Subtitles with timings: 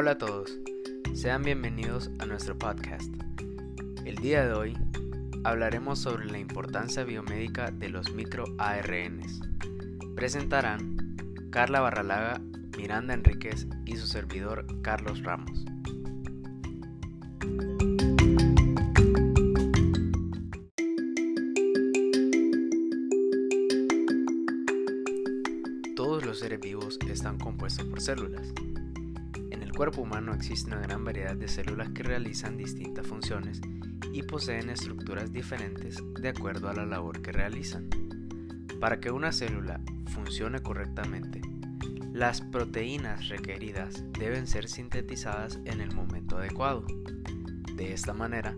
[0.00, 0.56] Hola a todos,
[1.12, 3.12] sean bienvenidos a nuestro podcast.
[4.04, 4.78] El día de hoy
[5.42, 9.40] hablaremos sobre la importancia biomédica de los microARNs.
[10.14, 11.16] Presentarán
[11.50, 12.40] Carla Barralaga,
[12.76, 15.64] Miranda Enríquez y su servidor Carlos Ramos.
[25.96, 28.47] Todos los seres vivos están compuestos por células.
[29.78, 33.60] Cuerpo humano existe una gran variedad de células que realizan distintas funciones
[34.12, 37.88] y poseen estructuras diferentes de acuerdo a la labor que realizan.
[38.80, 39.80] Para que una célula
[40.12, 41.42] funcione correctamente,
[42.12, 46.84] las proteínas requeridas deben ser sintetizadas en el momento adecuado.
[47.76, 48.56] De esta manera,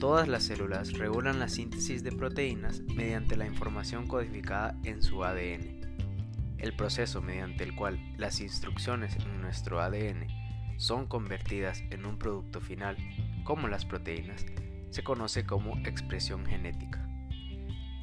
[0.00, 5.82] todas las células regulan la síntesis de proteínas mediante la información codificada en su ADN.
[6.56, 10.41] El proceso mediante el cual las instrucciones en nuestro ADN
[10.82, 12.96] son convertidas en un producto final,
[13.44, 14.44] como las proteínas,
[14.90, 17.08] se conoce como expresión genética.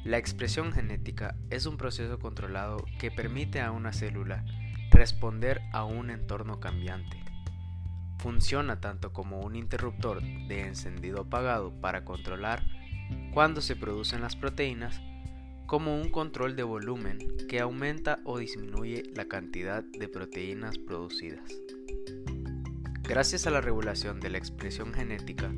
[0.02, 4.46] La expresión genética es un proceso controlado que permite a una célula
[4.92, 7.22] responder a un entorno cambiante.
[8.16, 12.64] Funciona tanto como un interruptor de encendido apagado para controlar
[13.34, 15.02] cuando se producen las proteínas,
[15.66, 21.60] como un control de volumen que aumenta o disminuye la cantidad de proteínas producidas.
[23.10, 25.52] Gracias a la regulación de la expresión genética,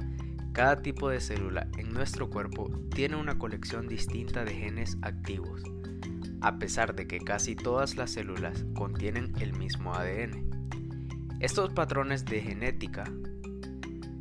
[0.55, 5.63] cada tipo de célula en nuestro cuerpo tiene una colección distinta de genes activos,
[6.41, 10.49] a pesar de que casi todas las células contienen el mismo ADN.
[11.41, 13.05] Estos patrones de genética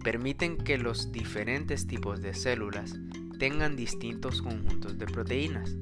[0.04, 3.00] permiten que los diferentes tipos de células
[3.40, 5.78] tengan distintos conjuntos de proteínas,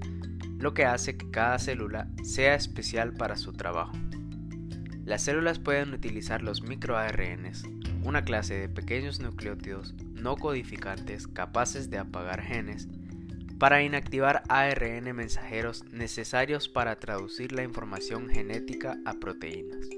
[0.60, 3.94] lo que hace que cada célula sea especial para su trabajo.
[5.10, 7.64] Las células pueden utilizar los microARNs,
[8.04, 12.88] una clase de pequeños nucleótidos no codificantes capaces de apagar genes
[13.58, 19.90] para inactivar ARN mensajeros necesarios para traducir la información genética a proteínas.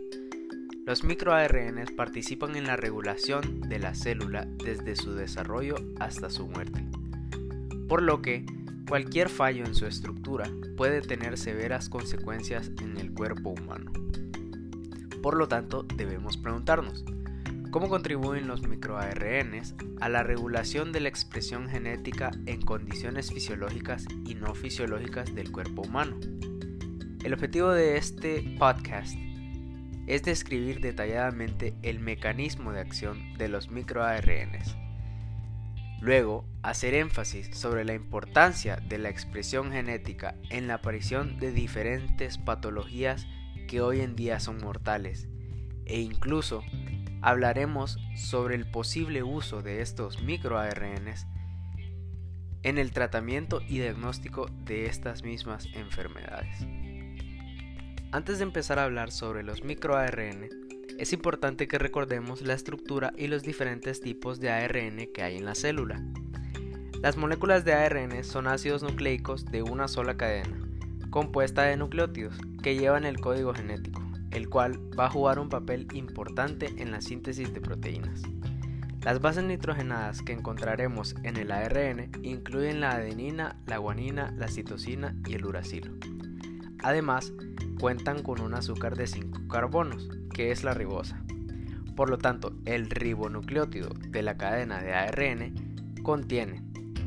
[0.86, 6.86] Los microARNs participan en la regulación de la célula desde su desarrollo hasta su muerte,
[7.90, 8.46] por lo que
[8.88, 13.92] cualquier fallo en su estructura puede tener severas consecuencias en el cuerpo humano.
[15.22, 17.06] Por lo tanto, debemos preguntarnos,
[17.72, 24.36] ¿Cómo contribuyen los microARNs a la regulación de la expresión genética en condiciones fisiológicas y
[24.36, 26.20] no fisiológicas del cuerpo humano?
[27.24, 29.16] El objetivo de este podcast
[30.06, 34.76] es describir detalladamente el mecanismo de acción de los microARNs.
[36.02, 42.38] Luego, hacer énfasis sobre la importancia de la expresión genética en la aparición de diferentes
[42.38, 43.28] patologías
[43.72, 45.30] que hoy en día son mortales
[45.86, 46.62] e incluso
[47.22, 51.26] hablaremos sobre el posible uso de estos microARNs
[52.64, 56.68] en el tratamiento y diagnóstico de estas mismas enfermedades.
[58.12, 60.50] Antes de empezar a hablar sobre los microARN,
[61.00, 65.46] es importante que recordemos la estructura y los diferentes tipos de ARN que hay en
[65.46, 66.04] la célula.
[67.02, 70.71] Las moléculas de ARN son ácidos nucleicos de una sola cadena,
[71.12, 74.02] compuesta de nucleótidos, que llevan el código genético
[74.32, 78.22] el cual va a jugar un papel importante en la síntesis de proteínas.
[79.04, 85.16] Las bases nitrogenadas que encontraremos en el ARN incluyen la adenina, la guanina, la citosina
[85.28, 85.92] y el uracilo.
[86.84, 87.34] Además,
[87.80, 91.22] cuentan con un azúcar de 5 carbonos, que es la ribosa.
[91.96, 95.54] Por lo tanto, el ribonucleótido de la cadena de ARN
[96.04, 96.64] contiene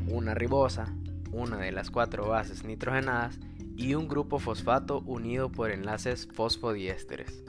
[0.07, 0.93] una ribosa,
[1.31, 3.39] una de las cuatro bases nitrogenadas
[3.75, 7.43] y un grupo fosfato unido por enlaces fosfodiésteres.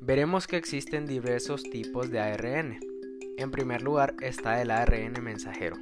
[0.00, 2.78] Veremos que existen diversos tipos de ARN.
[3.36, 5.76] En primer lugar está el ARN mensajero.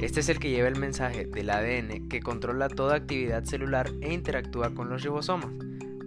[0.00, 4.12] Este es el que lleva el mensaje del ADN que controla toda actividad celular e
[4.12, 5.50] interactúa con los ribosomas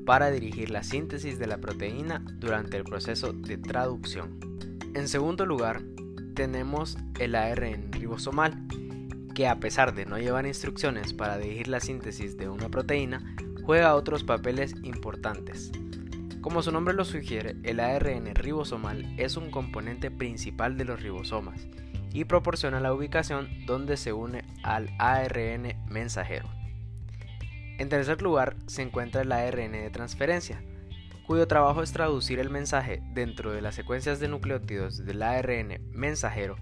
[0.05, 4.39] para dirigir la síntesis de la proteína durante el proceso de traducción.
[4.93, 5.81] En segundo lugar,
[6.35, 8.63] tenemos el ARN ribosomal,
[9.39, 13.23] que a pesar de no llevar instrucciones para dirigir la síntesis de una proteína,
[13.63, 15.71] juega otros papeles importantes.
[16.41, 21.69] Como su nombre lo sugiere, el ARN ribosomal es un componente principal de los ribosomas
[22.11, 26.49] y proporciona la ubicación donde se une al ARN mensajero.
[27.77, 30.61] En tercer lugar se encuentra el ARN de transferencia,
[31.25, 36.57] cuyo trabajo es traducir el mensaje dentro de las secuencias de nucleótidos del ARN mensajero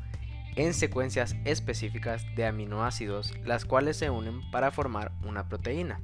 [0.58, 6.02] en secuencias específicas de aminoácidos, las cuales se unen para formar una proteína.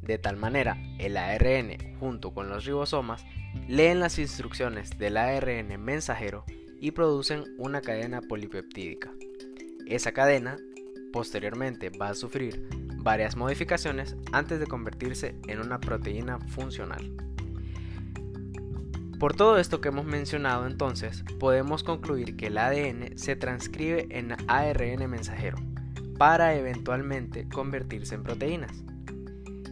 [0.00, 3.26] De tal manera, el ARN, junto con los ribosomas,
[3.68, 6.44] leen las instrucciones del ARN mensajero
[6.80, 9.12] y producen una cadena polipeptídica.
[9.86, 10.56] Esa cadena
[11.12, 17.35] posteriormente va a sufrir varias modificaciones antes de convertirse en una proteína funcional.
[19.18, 24.36] Por todo esto que hemos mencionado entonces, podemos concluir que el ADN se transcribe en
[24.46, 25.56] ARN mensajero
[26.18, 28.84] para eventualmente convertirse en proteínas.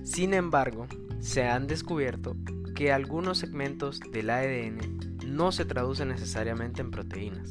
[0.02, 0.86] Sin embargo,
[1.20, 2.36] se han descubierto
[2.74, 7.50] que algunos segmentos del ADN no se traducen necesariamente en proteínas.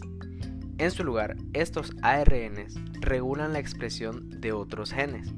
[0.80, 5.32] En su lugar, estos ARNs regulan la expresión de otros genes.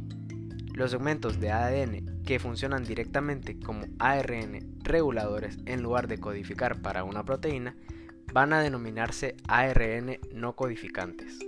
[0.76, 7.06] Los segmentos de ADN que funcionan directamente como ARN reguladores en lugar de codificar para
[7.06, 7.78] una proteína
[8.34, 11.40] van a denominarse ARN no codificantes.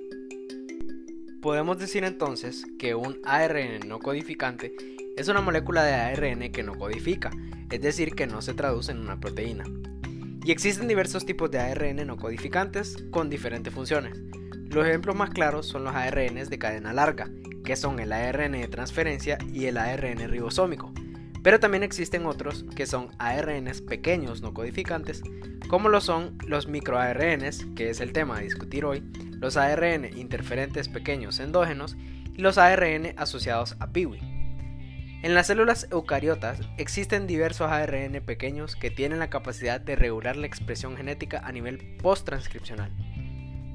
[1.41, 4.73] Podemos decir entonces que un ARN no codificante
[5.17, 7.29] es una molécula de ARN que no codifica,
[7.69, 9.65] es decir, que no se traduce en una proteína.
[10.45, 14.21] Y existen diversos tipos de ARN no codificantes con diferentes funciones.
[14.69, 17.29] Los ejemplos más claros son los ARNs de cadena larga,
[17.63, 20.93] que son el ARN de transferencia y el ARN ribosómico.
[21.41, 25.21] Pero también existen otros que son ARNs pequeños no codificantes,
[25.69, 29.03] como lo son los microARNs, que es el tema a discutir hoy,
[29.39, 31.95] los ARN interferentes pequeños endógenos
[32.33, 34.19] y los ARN asociados a PIWI.
[35.23, 40.47] En las células eucariotas existen diversos ARN pequeños que tienen la capacidad de regular la
[40.47, 42.91] expresión genética a nivel post-transcripcional.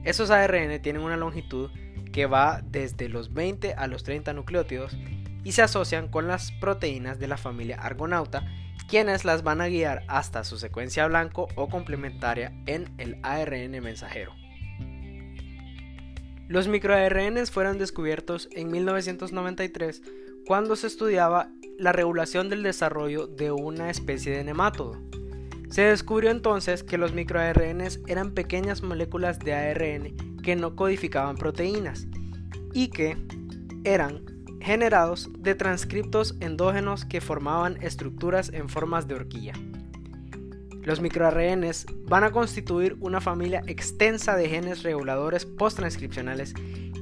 [0.04, 1.70] Esos ARN tienen una longitud
[2.12, 4.96] que va desde los 20 a los 30 nucleótidos
[5.44, 8.44] y se asocian con las proteínas de la familia argonauta,
[8.88, 14.34] quienes las van a guiar hasta su secuencia blanco o complementaria en el ARN mensajero.
[16.48, 20.02] Los microARNs fueron descubiertos en 1993
[20.46, 25.00] cuando se estudiaba la regulación del desarrollo de una especie de nemátodo.
[25.72, 32.06] Se descubrió entonces que los microARNs eran pequeñas moléculas de ARN que no codificaban proteínas
[32.74, 33.16] y que
[33.82, 34.22] eran
[34.60, 39.54] generados de transcriptos endógenos que formaban estructuras en formas de horquilla.
[40.82, 46.52] Los microARNs van a constituir una familia extensa de genes reguladores posttranscripcionales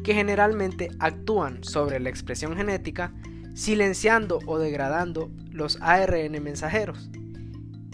[0.05, 3.13] que generalmente actúan sobre la expresión genética
[3.53, 7.11] silenciando o degradando los ARN mensajeros.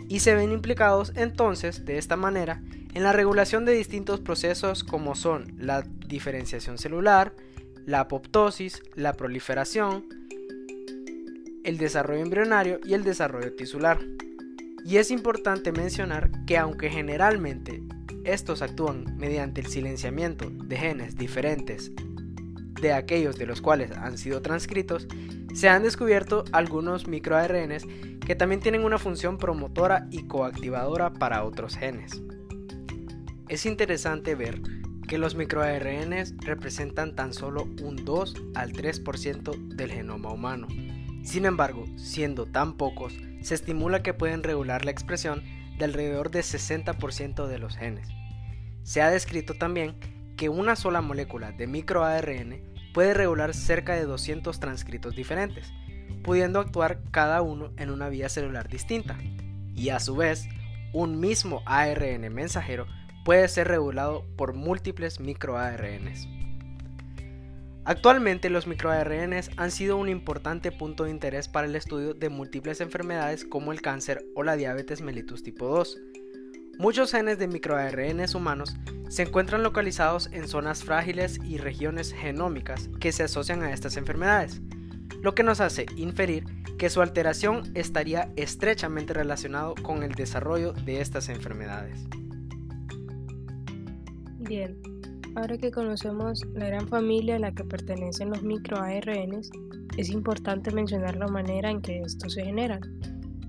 [0.09, 2.63] Y se ven implicados entonces, de esta manera,
[2.95, 7.35] en la regulación de distintos procesos como son la diferenciación celular,
[7.85, 10.07] la apoptosis, la proliferación,
[11.65, 13.99] el desarrollo embrionario y el desarrollo tisular.
[14.85, 17.83] Y es importante mencionar que aunque generalmente
[18.25, 21.93] estos actúan mediante el silenciamiento de genes diferentes
[22.81, 25.09] de aquellos de los cuales han sido transcritos,
[25.55, 27.85] se han descubierto algunos microARNs
[28.27, 32.21] que también tienen una función promotora y coactivadora para otros genes.
[33.49, 34.61] Es interesante ver
[35.07, 40.67] que los microARNs representan tan solo un 2 al 3% del genoma humano.
[41.23, 45.45] Sin embargo, siendo tan pocos, se estimula que pueden regular la expresión
[45.79, 48.09] de alrededor del 60% de los genes.
[48.83, 49.95] Se ha descrito también
[50.37, 55.73] que una sola molécula de microARN puede regular cerca de 200 transcritos diferentes,
[56.27, 59.17] pudiendo actuar cada uno en una vía celular distinta.
[59.75, 60.49] Y a su vez,
[60.93, 62.87] un mismo ARN mensajero
[63.25, 66.29] puede ser regulado por múltiples microARNs.
[67.85, 72.81] Actualmente los microARNs han sido un importante punto de interés para el estudio de múltiples
[72.81, 75.97] enfermedades como el cáncer o la diabetes mellitus tipo 2,
[76.79, 78.77] Muchos genes de microARNs humanos
[79.09, 84.61] se encuentran localizados en zonas frágiles y regiones genómicas que se asocian a estas enfermedades,
[85.23, 86.45] lo que nos hace inferir
[86.79, 92.07] que su alteración estaría estrechamente relacionado con el desarrollo de estas enfermedades.
[94.41, 94.77] Bien,
[95.35, 99.51] ahora que conocemos la gran familia a la que pertenecen los microARNs,
[99.97, 102.81] es importante mencionar la manera en que estos se generan.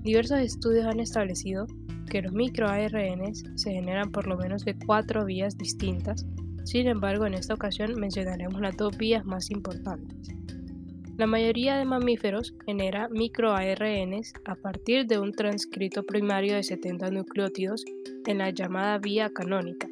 [0.02, 1.66] Diversos estudios han establecido
[2.10, 6.26] que los microARNs se generan por lo menos de cuatro vías distintas,
[6.64, 10.37] sin embargo en esta ocasión mencionaremos las dos vías más importantes.
[11.18, 17.84] La mayoría de mamíferos genera microARNs a partir de un transcrito primario de 70 nucleótidos
[18.24, 19.88] en la llamada vía canónica.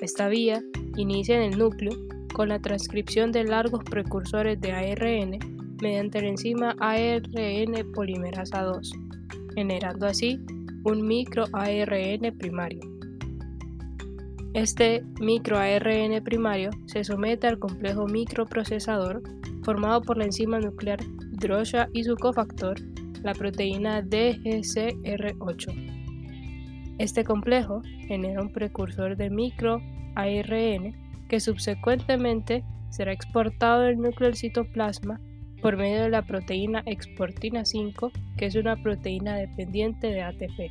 [0.00, 0.62] Esta vía
[0.96, 1.92] inicia en el núcleo
[2.32, 5.38] con la transcripción de largos precursores de ARN
[5.82, 8.92] mediante la enzima ARN polimerasa 2,
[9.56, 10.40] generando así
[10.84, 12.80] un microARN primario.
[14.54, 19.22] Este microARN primario se somete al complejo microprocesador
[19.66, 21.00] formado por la enzima nuclear
[21.32, 22.76] DROSHA y su cofactor
[23.24, 26.94] la proteína DGCR8.
[26.98, 29.82] Este complejo genera un precursor de micro
[30.14, 30.94] ARN
[31.28, 35.20] que subsecuentemente será exportado del núcleo del citoplasma
[35.60, 40.70] por medio de la proteína exportina 5, que es una proteína dependiente de ATP.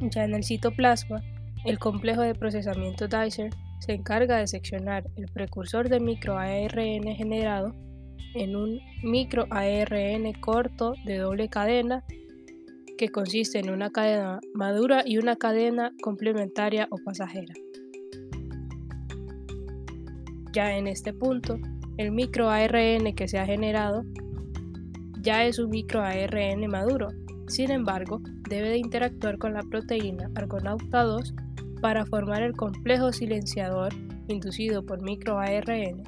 [0.00, 1.22] Ya en el citoplasma,
[1.64, 7.74] el complejo de procesamiento Dicer se encarga de seccionar el precursor de microARN generado
[8.34, 12.04] en un microARN corto de doble cadena
[12.96, 17.54] que consiste en una cadena madura y una cadena complementaria o pasajera.
[20.52, 21.58] Ya en este punto,
[21.96, 24.04] el microARN que se ha generado
[25.22, 27.08] ya es un microARN maduro,
[27.48, 31.34] sin embargo, debe de interactuar con la proteína argonauta 2
[31.80, 33.92] para formar el complejo silenciador
[34.28, 36.02] inducido por microARN,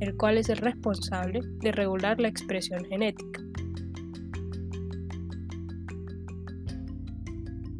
[0.00, 3.40] el cual es el responsable de regular la expresión genética.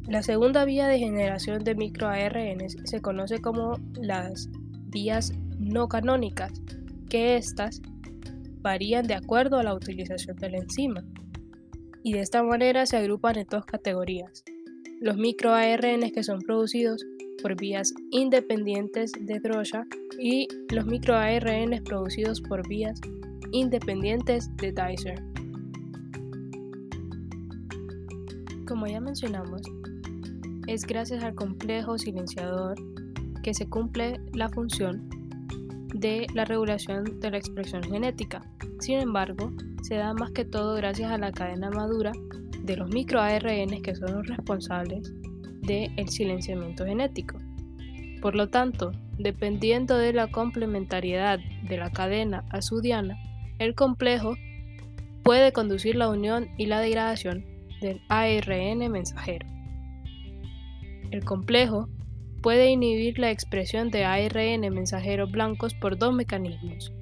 [0.07, 4.51] La segunda vía de generación de microARNs se conoce como las
[4.89, 6.53] vías no canónicas,
[7.09, 7.81] que éstas
[8.61, 11.03] varían de acuerdo a la utilización de la enzima,
[12.03, 14.45] y de esta manera se agrupan en dos categorías.
[15.01, 17.05] Los microARNs que son producidos
[17.43, 19.87] por vías independientes de Drosha
[20.19, 23.01] y los microARNs producidos por vías
[23.51, 25.23] independientes de Dicer.
[28.67, 29.61] Como ya mencionamos,
[30.69, 32.77] es gracias al complejo silenciador
[33.43, 35.09] que se cumple la función
[35.95, 38.41] de la regulación de la expresión genética.
[38.79, 42.13] Sin embargo, se da más que todo gracias a la cadena madura
[42.63, 45.13] de los microARN que son los responsables
[45.63, 47.39] del silenciamiento genético.
[48.21, 53.17] Por lo tanto, dependiendo de la complementariedad de la cadena azudiana,
[53.59, 54.37] el complejo
[55.23, 57.45] puede conducir la unión y la degradación
[57.81, 59.47] del ARN mensajero.
[61.11, 61.89] El complejo
[62.43, 66.93] puede inhibir la expresión de ARN mensajeros blancos por dos mecanismos.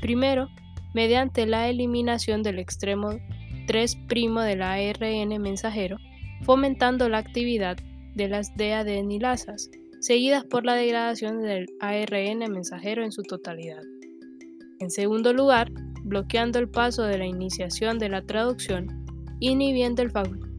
[0.00, 0.48] Primero,
[0.94, 3.18] mediante la eliminación del extremo
[3.66, 5.98] 3' del ARN mensajero,
[6.42, 7.76] fomentando la actividad
[8.16, 9.70] de las deadenilasas,
[10.00, 13.82] seguidas por la degradación del ARN mensajero en su totalidad.
[14.80, 15.70] En segundo lugar,
[16.02, 19.04] bloqueando el paso de la iniciación de la traducción,
[19.40, 20.10] inhibiendo el,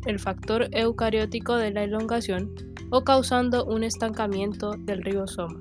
[0.05, 2.53] el factor eucariótico de la elongación
[2.91, 5.59] o causando un estancamiento del ribosoma.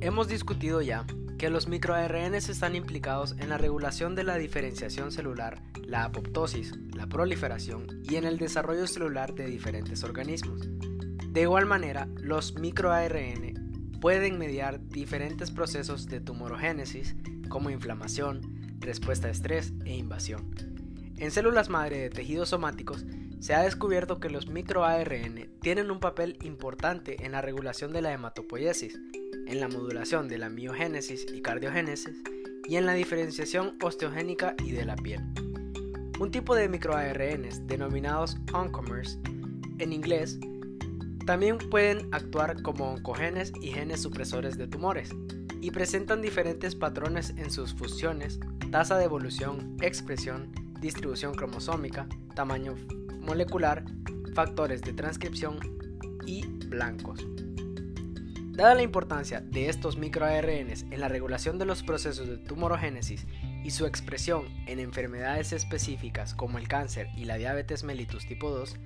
[0.00, 1.06] Hemos discutido ya
[1.42, 7.08] que los microARNs están implicados en la regulación de la diferenciación celular, la apoptosis, la
[7.08, 10.60] proliferación y en el desarrollo celular de diferentes organismos.
[11.32, 17.16] De igual manera, los microARN pueden mediar diferentes procesos de tumorogénesis
[17.48, 20.48] como inflamación, respuesta a estrés e invasión.
[21.16, 23.04] En células madre de tejidos somáticos
[23.40, 28.12] se ha descubierto que los microARN tienen un papel importante en la regulación de la
[28.12, 28.96] hematopoiesis,
[29.52, 32.22] en la modulación de la miogénesis y cardiogénesis
[32.66, 35.20] y en la diferenciación osteogénica y de la piel.
[36.18, 39.18] Un tipo de microARNs denominados oncomers
[39.78, 40.38] en inglés
[41.26, 45.10] también pueden actuar como oncogenes y genes supresores de tumores
[45.60, 48.40] y presentan diferentes patrones en sus funciones,
[48.70, 52.74] tasa de evolución, expresión, distribución cromosómica, tamaño
[53.20, 53.84] molecular,
[54.34, 55.58] factores de transcripción
[56.26, 57.26] y blancos.
[58.52, 63.26] Dada la importancia de estos microARNs en la regulación de los procesos de tumorogénesis
[63.64, 68.76] y su expresión en enfermedades específicas como el cáncer y la diabetes mellitus tipo 2,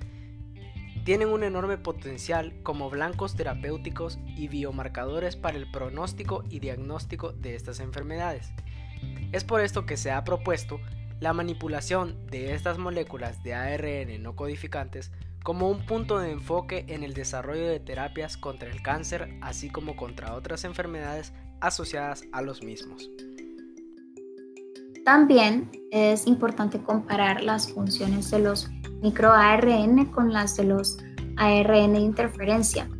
[1.05, 7.57] tienen un enorme potencial como blancos terapéuticos y biomarcadores para el pronóstico y diagnóstico de
[7.57, 8.53] estas enfermedades.
[9.33, 10.79] Es por esto que se ha propuesto
[11.19, 15.11] la manipulación de estas moléculas de ARN no codificantes
[15.47, 19.95] como un punto de enfoque en el desarrollo de terapias contra el cáncer, así como
[19.95, 23.09] contra otras enfermedades asociadas a los mismos.
[25.05, 28.69] También es importante comparar las funciones de los
[29.03, 30.99] microARN con las de los
[31.37, 32.91] ARN interferencia.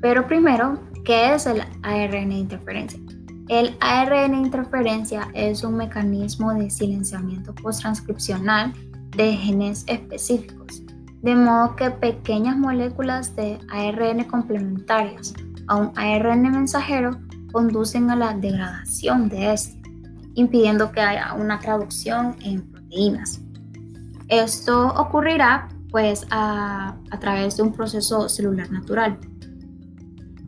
[0.00, 3.00] Pero primero, ¿qué es el ARN interferencia?
[3.48, 8.72] El ARN interferencia es un mecanismo de silenciamiento posttranscripcional
[9.16, 10.83] de genes específicos,
[11.24, 15.32] de modo que pequeñas moléculas de ARN complementarias
[15.68, 17.18] a un ARN mensajero
[17.50, 19.90] conducen a la degradación de este,
[20.34, 23.40] impidiendo que haya una traducción en proteínas.
[24.28, 29.18] Esto ocurrirá pues a, a través de un proceso celular natural.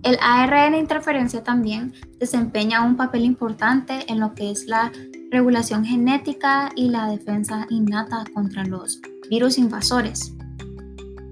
[0.03, 4.93] El ARN interferencia también desempeña un papel importante en lo que es la
[5.31, 10.36] regulación genética y la defensa innata contra los virus invasores.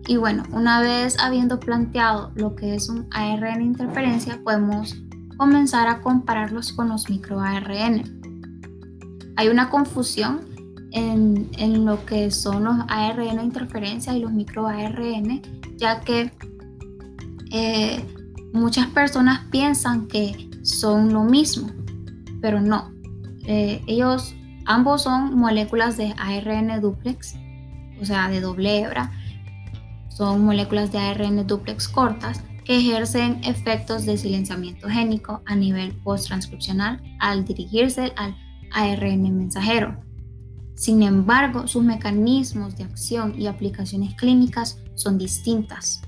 [0.07, 4.97] Y bueno, una vez habiendo planteado lo que es un ARN interferencia, podemos
[5.37, 8.21] comenzar a compararlos con los microARN.
[9.37, 10.41] Hay una confusión
[10.93, 15.43] en, en, lo que son los ARN interferencia y los microARN,
[15.77, 16.31] ya que
[17.51, 18.05] eh,
[18.53, 21.69] muchas personas piensan que son lo mismo,
[22.41, 22.93] pero no.
[23.47, 24.35] Eh, ellos
[24.67, 27.35] ambos son moléculas de ARN duplex,
[28.01, 29.11] o sea, de doble hebra.
[30.15, 37.03] Son moléculas de ARN duplex cortas que ejercen efectos de silenciamiento génico a nivel posttranscripcional
[37.19, 38.37] al dirigirse al
[38.71, 39.97] ARN mensajero.
[40.77, 46.01] Sin embargo, sus mecanismos de acción y aplicaciones clínicas son distintas.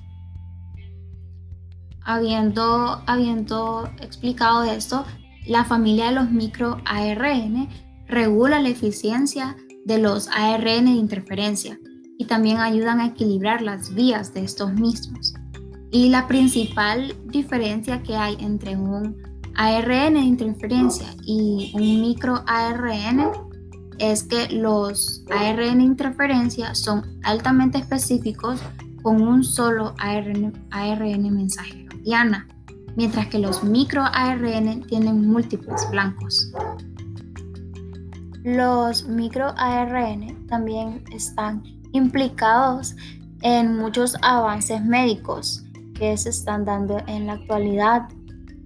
[2.01, 5.05] Habiendo, habiendo explicado esto,
[5.45, 7.67] la familia de los microARN
[8.07, 11.77] regula la eficiencia de los ARN de interferencia
[12.27, 15.33] también ayudan a equilibrar las vías de estos mismos.
[15.89, 19.15] Y la principal diferencia que hay entre un
[19.55, 23.31] ARN de interferencia y un microARN
[23.97, 28.61] es que los ARN de interferencia son altamente específicos
[29.01, 32.47] con un solo ARN, ARN mensajero diana,
[32.95, 36.51] mientras que los microARN tienen múltiples blancos.
[38.43, 42.95] Los microARN también están implicados
[43.41, 45.63] en muchos avances médicos
[45.93, 48.07] que se están dando en la actualidad,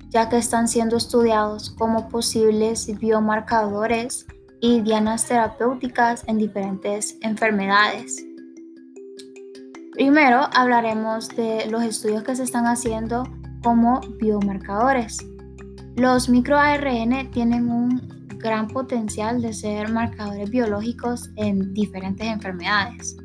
[0.09, 4.25] ya que están siendo estudiados como posibles biomarcadores
[4.59, 8.23] y dianas terapéuticas en diferentes enfermedades.
[9.93, 13.23] Primero hablaremos de los estudios que se están haciendo
[13.63, 15.17] como biomarcadores.
[15.95, 23.15] Los microARN tienen un gran potencial de ser marcadores biológicos en diferentes enfermedades.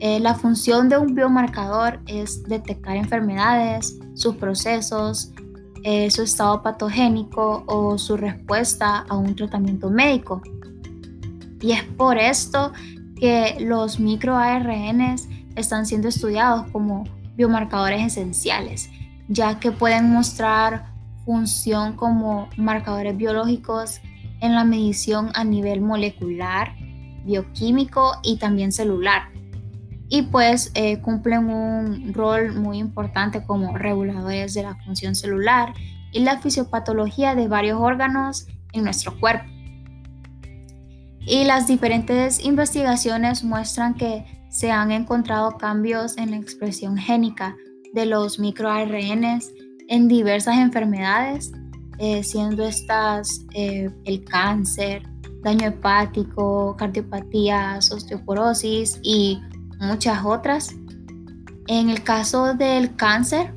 [0.00, 5.32] Eh, la función de un biomarcador es detectar enfermedades, sus procesos,
[5.84, 10.42] eh, su estado patogénico o su respuesta a un tratamiento médico.
[11.60, 12.72] Y es por esto
[13.18, 17.04] que los microARNs están siendo estudiados como
[17.36, 18.90] biomarcadores esenciales,
[19.28, 20.92] ya que pueden mostrar
[21.24, 24.00] función como marcadores biológicos
[24.40, 26.74] en la medición a nivel molecular,
[27.24, 29.36] bioquímico y también celular
[30.08, 35.74] y pues eh, cumplen un rol muy importante como reguladores de la función celular
[36.12, 39.46] y la fisiopatología de varios órganos en nuestro cuerpo.
[41.20, 47.56] Y las diferentes investigaciones muestran que se han encontrado cambios en la expresión génica
[47.92, 49.50] de los microARNs
[49.88, 51.52] en diversas enfermedades,
[51.98, 55.02] eh, siendo estas eh, el cáncer,
[55.42, 59.40] daño hepático, cardiopatías, osteoporosis y
[59.80, 60.74] muchas otras.
[61.68, 63.54] En el caso del cáncer,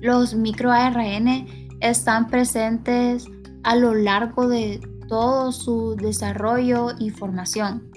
[0.00, 1.46] los microARN
[1.80, 3.26] están presentes
[3.62, 7.90] a lo largo de todo su desarrollo y formación.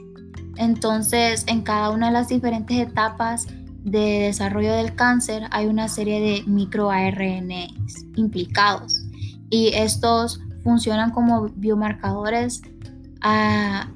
[0.57, 3.47] Entonces, en cada una de las diferentes etapas
[3.83, 9.04] de desarrollo del cáncer hay una serie de microARNs implicados
[9.49, 12.61] y estos funcionan como biomarcadores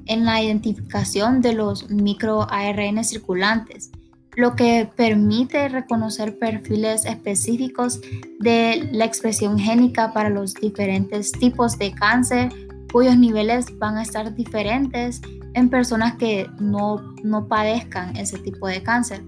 [0.06, 3.90] en la identificación de los microARN circulantes,
[4.34, 8.00] lo que permite reconocer perfiles específicos
[8.40, 12.48] de la expresión génica para los diferentes tipos de cáncer
[12.92, 15.20] cuyos niveles van a estar diferentes
[15.54, 19.22] en personas que no, no padezcan ese tipo de cáncer.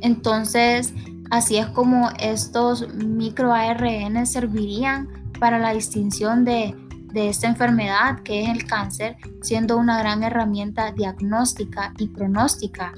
[0.00, 0.94] Entonces,
[1.30, 5.08] así es como estos microARN servirían
[5.38, 6.74] para la distinción de
[7.12, 12.92] de esta enfermedad que es el cáncer, siendo una gran herramienta diagnóstica y pronóstica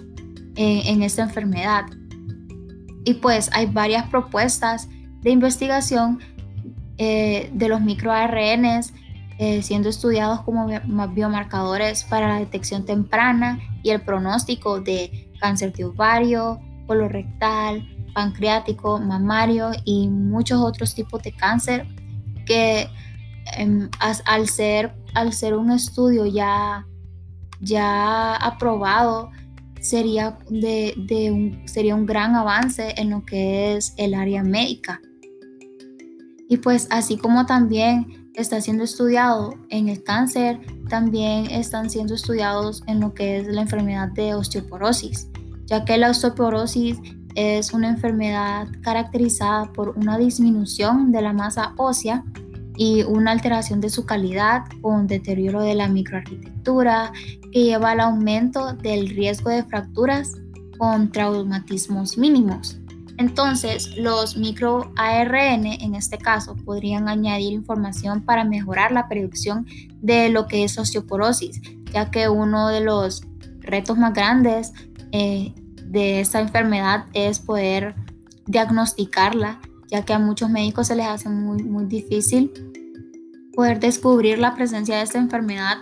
[0.57, 1.85] eh, en esta enfermedad.
[3.05, 4.89] Y pues hay varias propuestas
[5.21, 6.21] de investigación
[6.99, 8.93] eh, de los microARNs
[9.39, 10.69] eh, siendo estudiados como
[11.15, 19.71] biomarcadores para la detección temprana y el pronóstico de cáncer de ovario, colorectal, pancreático, mamario
[19.87, 21.87] y muchos otros tipos de cáncer
[22.51, 22.91] que
[23.57, 26.87] Em, al, ser, al ser un estudio ya,
[27.61, 29.31] ya aprobado,
[29.81, 30.95] sería, de,
[31.33, 35.01] un, sería un gran avance en lo que es el área médica.
[36.49, 42.83] Y pues así como también está siendo estudiado en el cáncer, también están siendo estudiados
[42.87, 45.29] en lo que es la enfermedad de osteoporosis,
[45.67, 46.99] ya que la osteoporosis
[47.37, 52.25] es una enfermedad caracterizada por una disminución de la masa ósea
[52.81, 57.13] y una alteración de su calidad con deterioro de la microarquitectura
[57.53, 60.33] que lleva al aumento del riesgo de fracturas
[60.79, 62.79] con traumatismos mínimos.
[63.19, 69.67] Entonces, los microARN en este caso podrían añadir información para mejorar la predicción
[70.01, 71.61] de lo que es osteoporosis,
[71.93, 73.25] ya que uno de los
[73.59, 74.73] retos más grandes
[75.13, 75.53] eh,
[75.85, 77.95] de esta enfermedad es poder
[78.47, 79.61] diagnosticarla,
[79.91, 82.53] ya que a muchos médicos se les hace muy, muy difícil
[83.55, 85.79] poder descubrir la presencia de esta enfermedad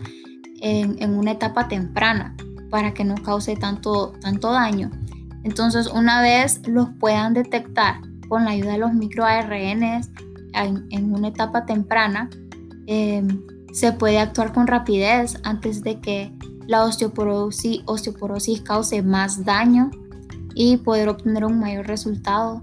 [0.61, 2.35] en, una etapa temprana
[2.71, 4.90] para que no cause tanto, tanto daño.
[5.44, 10.11] Entonces, una vez los puedan detectar con la ayuda de los microARNs
[10.55, 12.29] en, en una etapa temprana,
[12.87, 13.40] em,
[13.73, 16.33] se puede actuar con rapidez antes de que
[16.66, 19.90] la osteoporosis, osteoporosis cause más daño
[20.55, 22.61] y poder obtener un mayor resultado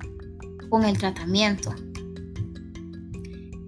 [0.76, 1.74] con el tratamiento.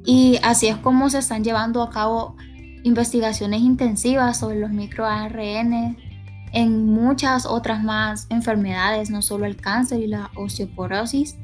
[0.05, 2.35] Y así es como se están llevando a cabo
[2.83, 5.95] investigaciones intensivas sobre los microARN
[6.51, 11.37] en muchas otras más enfermedades, no solo el cáncer y la osteoporosis,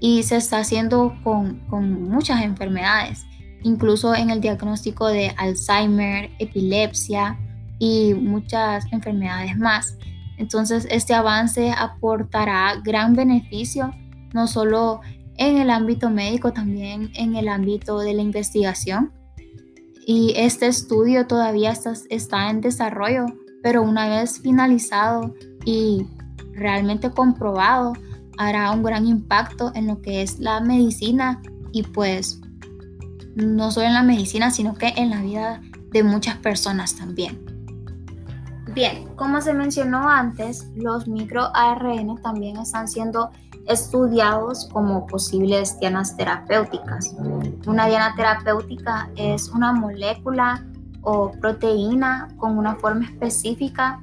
[0.00, 3.26] y se está haciendo con, con muchas enfermedades,
[3.62, 7.38] incluso en el diagnóstico de Alzheimer, epilepsia
[7.78, 9.98] y muchas enfermedades más.
[10.38, 13.94] Entonces, este avance aportará gran beneficio,
[14.34, 15.00] no solo
[15.36, 19.12] en el ámbito médico, también en el ámbito de la investigación.
[20.06, 21.72] Y este estudio todavía
[22.10, 23.26] está, en desarrollo,
[23.62, 26.06] pero una vez finalizado y
[26.52, 27.94] realmente comprobado,
[28.36, 31.40] hará un gran impacto en lo que es la medicina
[31.72, 32.40] y pues
[33.36, 37.44] no solo en la medicina, sino que en la vida de muchas personas también.
[38.74, 43.30] Bien, como se mencionó antes, los microARN también están siendo
[43.66, 47.14] estudiados como posibles dianas terapéuticas.
[47.66, 50.64] Una diana terapéutica es una molécula
[51.02, 54.00] o proteína con una forma específica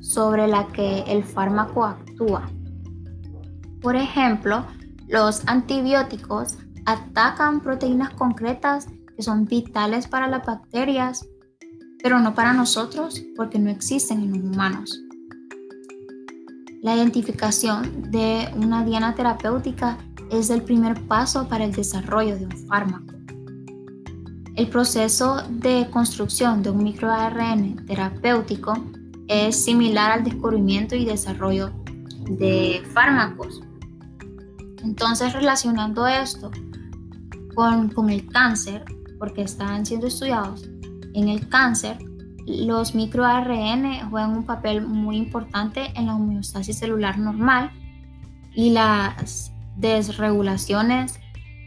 [0.00, 2.48] sobre la que el fármaco actúa.
[3.80, 4.64] Por ejemplo,
[5.08, 11.26] los antibióticos atacan proteínas concretas que son vitales para las bacterias,
[12.02, 15.00] pero no para nosotros porque no existen en los humanos.
[16.82, 19.98] La identificación de una diana terapéutica
[20.32, 23.14] es el primer paso para el desarrollo de un fármaco.
[24.56, 28.74] El proceso de construcción de un microARN terapéutico
[29.28, 31.70] es similar al descubrimiento y desarrollo
[32.28, 33.62] de fármacos.
[34.82, 36.50] Entonces, relacionando esto
[37.54, 38.84] con, el cáncer,
[39.20, 40.68] porque están siendo estudiados
[41.14, 41.98] en el cáncer,
[42.46, 47.70] los microARN juegan un papel muy importante en la homeostasis celular normal
[48.54, 51.18] y las desregulaciones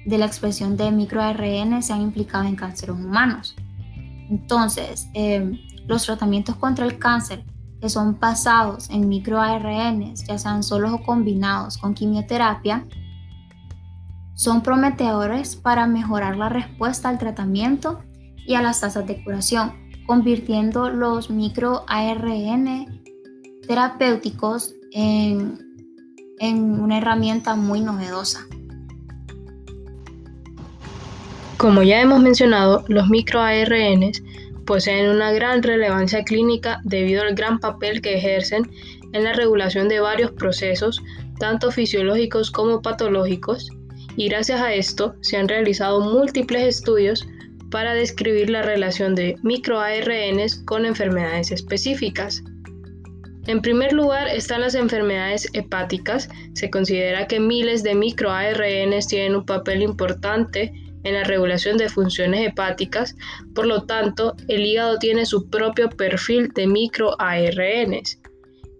[0.05, 3.55] de la expresión de microARN se han implicado en cánceres humanos.
[4.29, 5.51] Entonces, eh,
[5.87, 7.43] los tratamientos contra el cáncer
[7.81, 12.85] que son basados en microARN, ya sean solos o combinados con quimioterapia,
[14.33, 18.01] son prometedores para mejorar la respuesta al tratamiento
[18.45, 19.73] y a las tasas de curación,
[20.05, 23.01] convirtiendo los microARN
[23.67, 25.59] terapéuticos en,
[26.39, 28.45] en una herramienta muy novedosa.
[31.57, 34.21] Como ya hemos mencionado, los microARNs
[34.65, 38.69] poseen una gran relevancia clínica debido al gran papel que ejercen
[39.13, 41.01] en la regulación de varios procesos,
[41.39, 43.69] tanto fisiológicos como patológicos,
[44.17, 47.27] y gracias a esto se han realizado múltiples estudios
[47.71, 52.43] para describir la relación de microARNs con enfermedades específicas.
[53.47, 56.29] En primer lugar están las enfermedades hepáticas.
[56.53, 60.71] Se considera que miles de microARNs tienen un papel importante
[61.03, 63.15] en la regulación de funciones hepáticas,
[63.53, 68.19] por lo tanto, el hígado tiene su propio perfil de microARNs.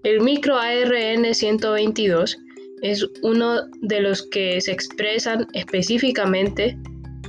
[0.03, 2.37] El microARN 122
[2.81, 6.77] es uno de los que se expresan específicamente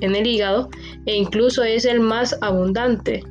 [0.01, 0.69] en el hígado
[1.07, 3.23] e incluso es el más abundante.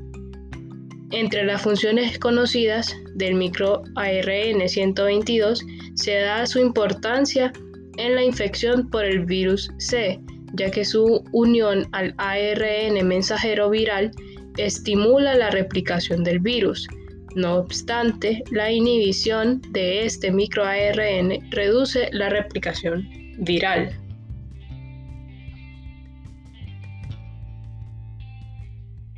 [1.12, 7.54] Entre las funciones conocidas del microARN 122 se da su importancia
[7.97, 10.19] en la infección por el virus C,
[10.54, 14.12] ya que su unión al ARN mensajero viral
[14.58, 16.88] estimula la replicación del virus.
[17.36, 23.08] No obstante, la inhibición de este microARN reduce la replicación
[23.39, 24.04] viral.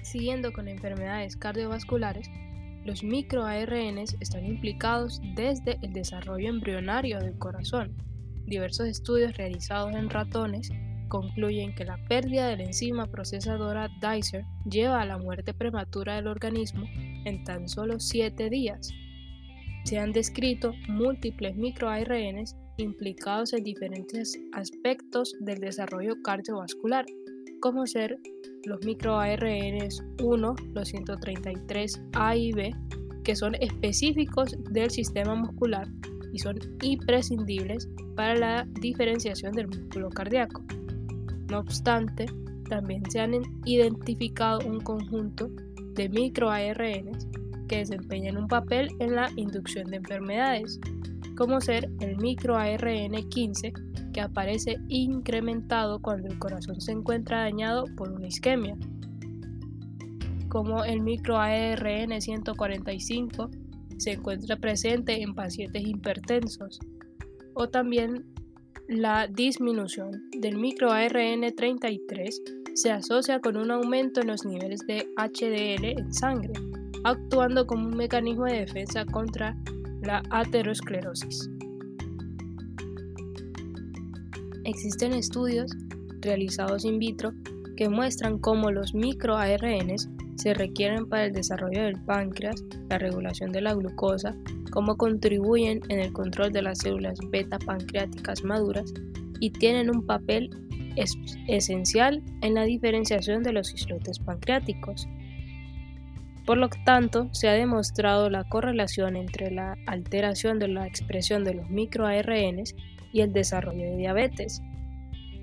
[0.08, 2.30] Siguiendo con enfermedades cardiovasculares,
[2.86, 7.94] los microARNs están implicados desde el desarrollo embrionario del corazón,
[8.46, 10.70] diversos estudios realizados en ratones
[11.10, 16.28] concluyen que la pérdida de la enzima procesadora Dicer lleva a la muerte prematura del
[16.28, 16.86] organismo
[17.26, 18.90] en tan solo 7 días.
[19.84, 27.06] Se han descrito múltiples microARNs implicados en diferentes aspectos del desarrollo cardiovascular,
[27.60, 28.18] como ser
[28.68, 32.76] los microARNs 1, los 133 A y B,
[33.24, 35.88] que son específicos del sistema muscular
[36.34, 40.62] y son imprescindibles para la diferenciación del músculo cardíaco.
[41.50, 42.26] No obstante,
[42.70, 43.34] también se han
[43.66, 45.50] identificado un conjunto
[45.94, 47.28] de microARNs
[47.70, 50.80] que desempeñan un papel en la inducción de enfermedades,
[51.38, 53.74] como ser el microARN 15,
[54.12, 58.76] que aparece incrementado cuando el corazón se encuentra dañado por una isquemia,
[60.50, 63.50] como el microARN 145
[63.98, 66.80] se encuentra presente en pacientes hipertensos,
[67.54, 68.26] o también
[68.88, 72.42] la disminución del microARN 33
[72.74, 76.54] se asocia con un aumento en los niveles de HDL en sangre,
[77.04, 79.56] actuando como un mecanismo de defensa contra
[80.02, 81.50] la aterosclerosis.
[84.64, 85.72] Existen estudios
[86.22, 87.34] realizados in vitro
[87.78, 93.62] que muestran cómo los microARNs se requieren para el desarrollo del páncreas, la regulación de
[93.62, 94.36] la glucosa,
[94.72, 98.94] cómo contribuyen en el control de las células beta pancreáticas maduras
[99.40, 100.50] y tienen un papel
[101.48, 105.08] esencial en la diferenciación de los islotes pancreáticos.
[106.48, 111.54] Por lo tanto, se ha demostrado la correlación entre la alteración de la expresión de
[111.54, 112.74] los microARNs
[113.12, 114.62] y el desarrollo de diabetes.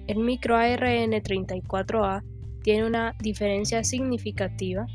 [0.07, 2.23] El microARN 34A
[2.63, 4.87] tiene una diferencia significativa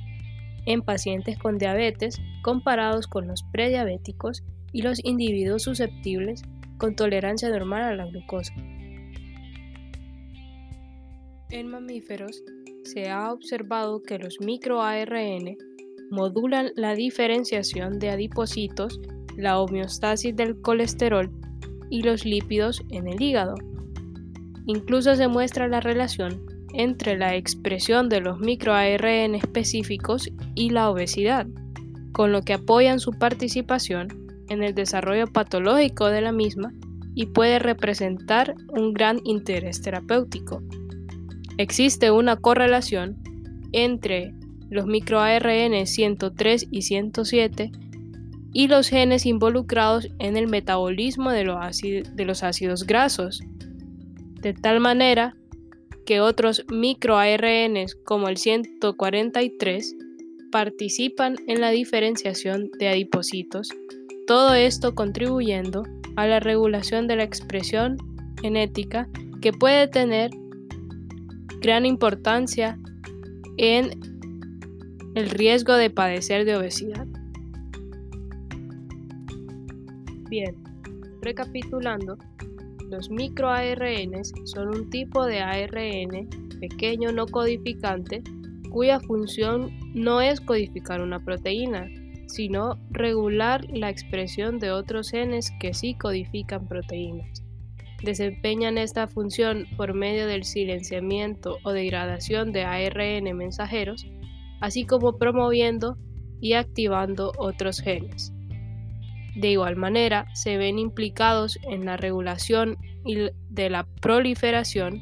[0.65, 4.43] en pacientes con diabetes comparados con los prediabéticos
[4.74, 6.41] y los individuos susceptibles
[6.80, 8.56] con tolerancia normal a la glucosa.
[11.52, 12.41] En mamíferos
[12.84, 15.68] se ha observado que los microARN
[16.10, 19.00] modulan la diferenciación de adipocitos,
[19.38, 21.32] la homeostasis del colesterol
[21.89, 23.56] y los lípidos en el hígado.
[24.65, 31.48] Incluso se muestra la relación entre la expresión de los microARN específicos y la obesidad,
[32.12, 34.08] con lo que apoyan su participación
[34.50, 36.72] en el desarrollo patológico de la misma
[37.15, 40.62] y puede representar un gran interés terapéutico.
[41.58, 43.17] Existe una correlación
[43.72, 44.34] entre
[44.69, 47.71] los microARN 103 y 107
[48.53, 53.41] y los genes involucrados en el metabolismo de los ácidos grasos,
[54.41, 55.36] de tal manera
[56.05, 59.95] que otros microARNs como el 143
[60.51, 63.69] participan en la diferenciación de adipocitos,
[64.25, 65.84] todo esto contribuyendo
[66.15, 67.97] a la regulación de la expresión
[68.41, 69.08] genética
[69.41, 70.32] que puede tener
[71.62, 72.79] gran importancia
[73.58, 74.18] en
[75.19, 77.05] el riesgo de padecer de obesidad.
[80.29, 80.55] Bien,
[81.21, 82.17] recapitulando,
[82.89, 86.29] los microARNs son un tipo de ARN
[86.60, 88.23] pequeño no codificante
[88.71, 91.88] cuya función no es codificar una proteína,
[92.27, 97.43] sino regular la expresión de otros genes que sí codifican proteínas.
[98.03, 104.05] Desempeñan esta función por medio del silenciamiento o degradación de ARN mensajeros
[104.62, 105.98] así como promoviendo
[106.41, 108.32] y activando otros genes.
[109.36, 115.02] De igual manera, se ven implicados en la regulación de la proliferación,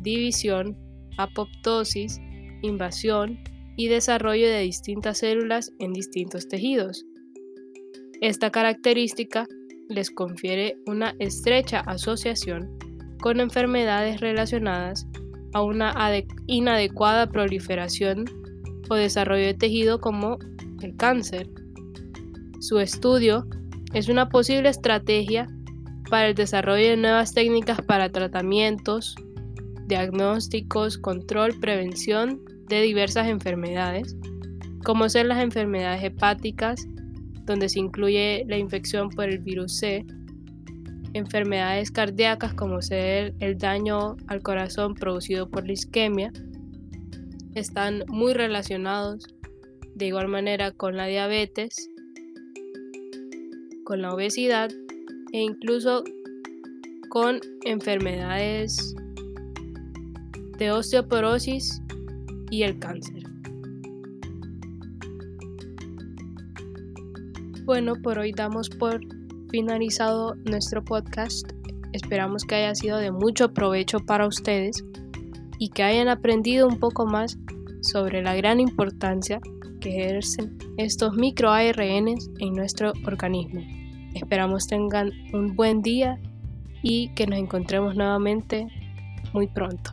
[0.00, 0.76] división,
[1.18, 2.20] apoptosis,
[2.62, 3.42] invasión
[3.76, 7.04] y desarrollo de distintas células en distintos tejidos.
[8.20, 9.46] Esta característica
[9.88, 12.78] les confiere una estrecha asociación
[13.20, 15.06] con enfermedades relacionadas
[15.54, 15.94] a una
[16.46, 18.24] inadecuada proliferación
[18.92, 20.38] o desarrollo de tejido como
[20.82, 21.48] el cáncer.
[22.60, 23.46] Su estudio
[23.92, 25.48] es una posible estrategia
[26.10, 29.14] para el desarrollo de nuevas técnicas para tratamientos,
[29.86, 34.16] diagnósticos, control, prevención de diversas enfermedades,
[34.84, 36.86] como ser las enfermedades hepáticas,
[37.44, 40.04] donde se incluye la infección por el virus C,
[41.14, 46.32] enfermedades cardíacas como ser el daño al corazón producido por la isquemia,
[47.54, 49.26] están muy relacionados
[49.94, 51.90] de igual manera con la diabetes,
[53.84, 54.70] con la obesidad
[55.32, 56.02] e incluso
[57.10, 58.94] con enfermedades
[60.58, 61.82] de osteoporosis
[62.50, 63.22] y el cáncer.
[67.64, 69.00] Bueno, por hoy damos por
[69.50, 71.52] finalizado nuestro podcast.
[71.92, 74.82] Esperamos que haya sido de mucho provecho para ustedes
[75.62, 77.38] y que hayan aprendido un poco más
[77.82, 79.38] sobre la gran importancia
[79.80, 83.60] que ejercen estos microARNs en nuestro organismo.
[84.12, 86.18] Esperamos tengan un buen día
[86.82, 88.66] y que nos encontremos nuevamente
[89.32, 89.92] muy pronto.